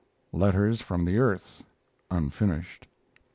[0.33, 1.61] LETTERS FROM THE EARTH
[2.09, 2.87] (unfinished).